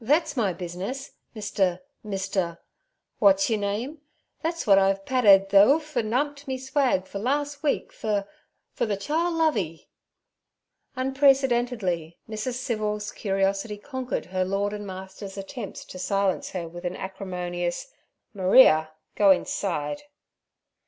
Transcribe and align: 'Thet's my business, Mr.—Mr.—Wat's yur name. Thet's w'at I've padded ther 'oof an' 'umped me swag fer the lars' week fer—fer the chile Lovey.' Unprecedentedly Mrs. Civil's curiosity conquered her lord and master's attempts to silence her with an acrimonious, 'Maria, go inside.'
'Thet's 0.00 0.36
my 0.36 0.52
business, 0.52 1.10
Mr.—Mr.—Wat's 1.34 3.50
yur 3.50 3.56
name. 3.56 3.98
Thet's 4.40 4.62
w'at 4.64 4.78
I've 4.78 5.04
padded 5.04 5.48
ther 5.50 5.66
'oof 5.68 5.96
an' 5.96 6.12
'umped 6.12 6.46
me 6.46 6.56
swag 6.56 7.04
fer 7.08 7.18
the 7.18 7.24
lars' 7.24 7.64
week 7.64 7.92
fer—fer 7.92 8.86
the 8.86 8.96
chile 8.96 9.32
Lovey.' 9.32 9.88
Unprecedentedly 10.94 12.16
Mrs. 12.28 12.54
Civil's 12.60 13.10
curiosity 13.10 13.76
conquered 13.76 14.26
her 14.26 14.44
lord 14.44 14.72
and 14.72 14.86
master's 14.86 15.36
attempts 15.36 15.84
to 15.86 15.98
silence 15.98 16.50
her 16.50 16.68
with 16.68 16.84
an 16.84 16.94
acrimonious, 16.94 17.88
'Maria, 18.32 18.92
go 19.16 19.32
inside.' 19.32 20.04